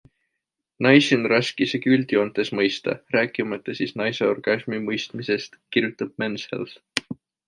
[0.85, 7.13] Naisi on raske isegi üldjoontes mõista- rääkimata siis naise orgasmi mõistmisest, kirjutab Men's Health.